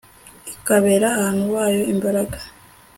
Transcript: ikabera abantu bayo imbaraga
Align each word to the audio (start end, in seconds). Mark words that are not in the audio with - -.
ikabera 0.53 1.07
abantu 1.17 1.45
bayo 1.53 1.81
imbaraga 1.93 2.37